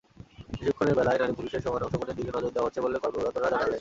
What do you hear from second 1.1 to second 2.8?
নারী-পুরুষের সমান অংশগ্রহণের দিকে নজর দেওয়া